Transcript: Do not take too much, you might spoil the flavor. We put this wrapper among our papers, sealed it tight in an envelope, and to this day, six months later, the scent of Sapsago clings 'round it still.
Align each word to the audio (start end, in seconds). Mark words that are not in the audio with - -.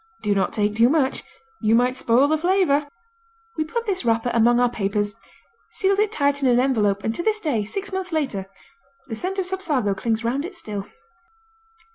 Do 0.23 0.33
not 0.33 0.51
take 0.51 0.73
too 0.75 0.89
much, 0.89 1.21
you 1.61 1.75
might 1.75 1.95
spoil 1.95 2.27
the 2.27 2.35
flavor. 2.35 2.87
We 3.55 3.63
put 3.63 3.85
this 3.85 4.03
wrapper 4.03 4.31
among 4.33 4.59
our 4.59 4.67
papers, 4.67 5.13
sealed 5.73 5.99
it 5.99 6.11
tight 6.11 6.41
in 6.41 6.49
an 6.49 6.59
envelope, 6.59 7.03
and 7.03 7.13
to 7.13 7.21
this 7.21 7.39
day, 7.39 7.65
six 7.65 7.93
months 7.93 8.11
later, 8.11 8.47
the 9.09 9.15
scent 9.15 9.37
of 9.37 9.45
Sapsago 9.45 9.95
clings 9.95 10.23
'round 10.23 10.43
it 10.43 10.55
still. 10.55 10.87